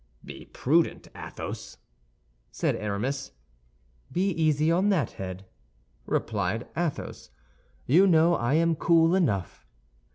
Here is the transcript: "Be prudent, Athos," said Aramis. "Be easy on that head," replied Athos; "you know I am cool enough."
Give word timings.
"Be 0.25 0.45
prudent, 0.45 1.09
Athos," 1.15 1.77
said 2.51 2.75
Aramis. 2.75 3.33
"Be 4.11 4.31
easy 4.31 4.71
on 4.71 4.89
that 4.89 5.11
head," 5.11 5.45
replied 6.07 6.67
Athos; 6.75 7.29
"you 7.85 8.07
know 8.07 8.33
I 8.33 8.55
am 8.55 8.75
cool 8.75 9.13
enough." 9.13 9.67